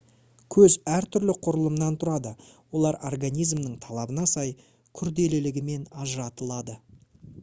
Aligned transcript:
көз 0.53 0.75
әртүрлі 0.93 1.33
құрылымнан 1.47 1.97
тұрады 2.03 2.31
олар 2.79 2.97
организмнің 3.09 3.75
талабына 3.83 4.25
сай 4.33 4.55
күрделілігімен 5.01 5.85
ажыратылады 6.05 6.79